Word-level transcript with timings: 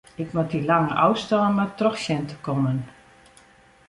Ik 0.23 0.29
moat 0.35 0.51
dy 0.53 0.59
lange 0.71 0.93
ôfstân 1.07 1.51
mar 1.57 1.71
troch 1.79 1.99
sjen 2.03 2.23
te 2.29 2.35
kommen. 2.45 2.79